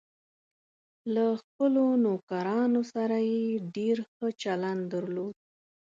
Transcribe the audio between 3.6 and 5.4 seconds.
ډېر ښه چلند درلود.